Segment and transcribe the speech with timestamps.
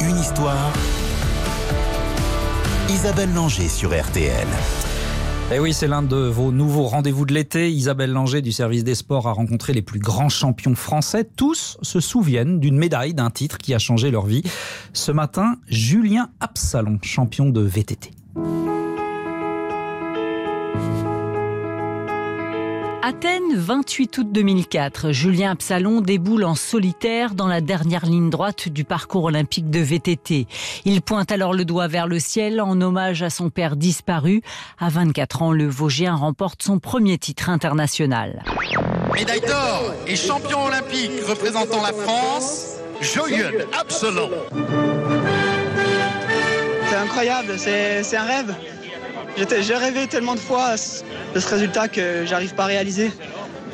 [0.00, 0.72] une histoire.
[2.88, 4.46] Isabelle Langer sur RTL.
[5.52, 7.70] Eh oui, c'est l'un de vos nouveaux rendez-vous de l'été.
[7.70, 11.24] Isabelle Langer du service des sports a rencontré les plus grands champions français.
[11.36, 14.42] Tous se souviennent d'une médaille, d'un titre qui a changé leur vie.
[14.92, 18.10] Ce matin, Julien Absalon, champion de VTT.
[23.06, 25.12] Athènes, 28 août 2004.
[25.12, 30.46] Julien Absalon déboule en solitaire dans la dernière ligne droite du parcours olympique de VTT.
[30.86, 34.40] Il pointe alors le doigt vers le ciel en hommage à son père disparu.
[34.78, 38.42] À 24 ans, le Vosgien remporte son premier titre international.
[39.12, 44.30] Médaille d'or et champion olympique représentant la France, Julien Absalon.
[46.88, 48.54] C'est incroyable, c'est un rêve.
[49.36, 50.74] J'ai rêvé tellement de fois
[51.34, 53.10] de ce résultat que j'arrive pas à réaliser.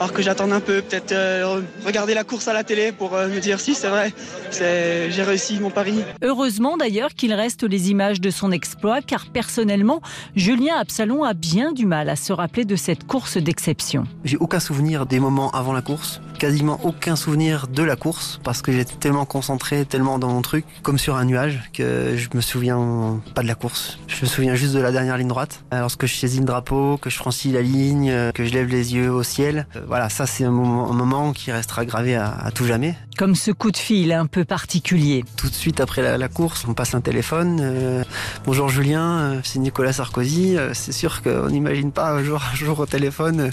[0.00, 3.28] Alors que j'attends un peu, peut-être euh, regarder la course à la télé pour euh,
[3.28, 4.14] me dire si c'est vrai,
[4.50, 6.02] j'ai réussi mon pari.
[6.22, 10.00] Heureusement d'ailleurs qu'il reste les images de son exploit, car personnellement,
[10.34, 14.04] Julien Absalon a bien du mal à se rappeler de cette course d'exception.
[14.24, 18.62] J'ai aucun souvenir des moments avant la course, quasiment aucun souvenir de la course, parce
[18.62, 22.40] que j'étais tellement concentré, tellement dans mon truc, comme sur un nuage, que je me
[22.40, 23.98] souviens pas de la course.
[24.06, 25.62] Je me souviens juste de la dernière ligne droite.
[25.70, 29.12] Lorsque je saisis le drapeau, que je franchis la ligne, que je lève les yeux
[29.12, 32.94] au ciel, voilà, ça c'est un moment, qui restera gravé à, tout jamais.
[33.18, 35.24] Comme ce coup de fil un peu particulier.
[35.36, 37.58] Tout de suite après la, course, on passe un téléphone.
[37.60, 38.04] Euh,
[38.46, 40.56] bonjour Julien, euh, c'est Nicolas Sarkozy.
[40.56, 43.50] Euh, c'est sûr qu'on n'imagine pas un jour, un jour au téléphone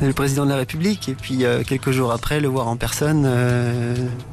[0.00, 3.28] le président de la République et puis quelques jours après le voir en personne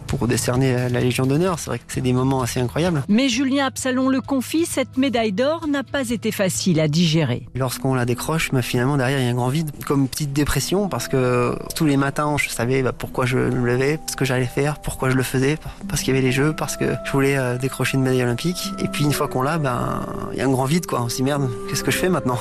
[0.08, 1.60] pour décerner la Légion d'honneur.
[1.60, 3.04] C'est vrai que c'est des moments assez incroyables.
[3.08, 7.48] Mais Julien Absalon le confie, cette médaille d'or n'a pas été facile à digérer.
[7.56, 10.34] Lorsqu'on la décroche, bah, finalement derrière il y a un grand vide, comme une petite
[10.34, 14.26] dépression parce que tous les matins je savais bah, pourquoi je me levais, ce que
[14.26, 17.12] j'allais faire, pourquoi je le faisais, parce qu'il y avait les jeux, parce que je
[17.12, 18.72] voulais euh, décrocher une médaille olympique.
[18.80, 21.02] Et puis une fois qu'on l'a, ben il y a un grand vide quoi.
[21.02, 22.40] On s'y merde, qu'est-ce que je fais maintenant?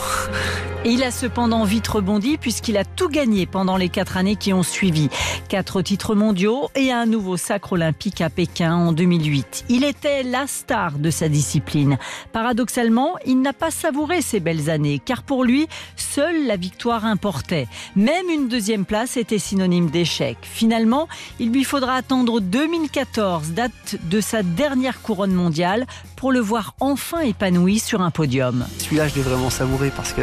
[0.84, 4.62] Il a cependant vite rebondi puisqu'il a tout gagné pendant les quatre années qui ont
[4.62, 5.10] suivi.
[5.48, 9.64] Quatre titres mondiaux et un nouveau sacre olympique à Pékin en 2008.
[9.68, 11.98] Il était la star de sa discipline.
[12.32, 17.68] Paradoxalement, il n'a pas savouré ces belles années car pour lui, seule la victoire importait.
[17.94, 20.38] Même une deuxième place était synonyme d'échec.
[20.42, 26.74] Finalement, il lui faudra attendre 2014, date de sa dernière couronne mondiale, pour le voir
[26.80, 28.66] enfin épanoui sur un podium.
[28.78, 30.22] Celui-là, je l'ai vraiment savouré parce que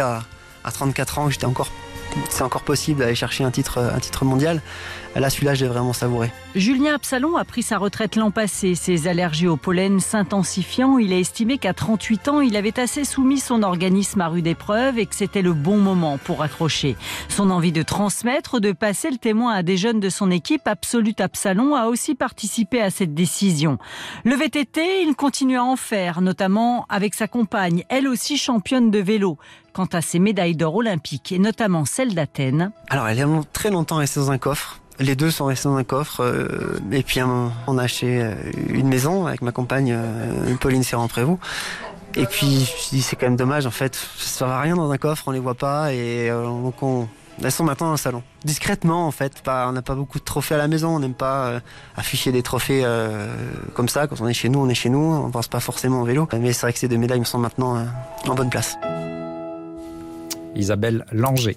[0.00, 0.22] à,
[0.64, 1.68] à 34 ans j'étais encore
[2.28, 4.60] c'est encore possible d'aller chercher un titre, un titre mondial.
[5.14, 6.30] Là, celui-là, j'ai vraiment savouré.
[6.54, 8.74] Julien Absalon a pris sa retraite l'an passé.
[8.74, 13.38] Ses allergies au pollen s'intensifiant, il a estimé qu'à 38 ans, il avait assez soumis
[13.38, 16.96] son organisme à rude épreuve et que c'était le bon moment pour accrocher.
[17.28, 21.20] Son envie de transmettre, de passer le témoin à des jeunes de son équipe, Absolute
[21.20, 23.78] Absalon, a aussi participé à cette décision.
[24.24, 28.98] Le VTT, il continue à en faire, notamment avec sa compagne, elle aussi championne de
[28.98, 29.36] vélo.
[29.72, 32.72] Quant à ses médailles d'or olympiques, et notamment celle d'Athènes.
[32.90, 34.80] Alors, elle est très longtemps restée dans un coffre.
[34.98, 36.20] Les deux sont restés dans un coffre.
[36.20, 38.34] Euh, et puis on a acheté euh,
[38.68, 41.38] une maison avec ma compagne euh, Pauline Serrand-Prévost.
[42.14, 44.60] Et puis je me suis dit c'est quand même dommage en fait, ça sert à
[44.60, 47.08] rien dans un coffre, on les voit pas et donc on,
[47.42, 48.22] elles sont maintenant dans le salon.
[48.44, 51.14] Discrètement en fait, pas, on n'a pas beaucoup de trophées à la maison, on n'aime
[51.14, 51.62] pas
[51.96, 52.84] afficher des trophées
[53.72, 54.08] comme ça.
[54.08, 56.28] Quand on est chez nous, on est chez nous, on pense pas forcément au vélo.
[56.38, 57.82] Mais c'est vrai que ces deux médailles me sont maintenant
[58.28, 58.76] en bonne place.
[60.54, 61.56] Isabelle Langer.